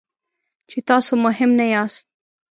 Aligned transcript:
چې 0.69 0.77
تاسو 0.89 1.11
مهم 1.25 1.51
نه 1.59 1.65
یاست. 1.73 2.05